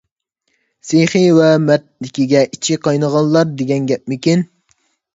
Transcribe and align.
سېخىي 0.91 1.27
ۋە 1.41 1.51
مەردلىكىگە 1.67 2.43
ئىچى 2.49 2.81
قاينىغانلار 2.89 3.55
دېگەن 3.63 3.91
گەپمىكىن. 3.95 4.47